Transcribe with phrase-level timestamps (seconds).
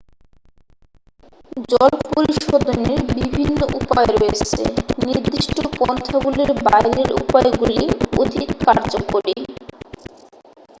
[1.71, 4.61] জল পরিশোধনের বিভিন্ন উপায় রয়েছে
[5.05, 7.79] নির্দিষ্ট পন্থাগুলির বাইরের উপায়গুলি
[8.17, 9.35] অধিক কার্যকরী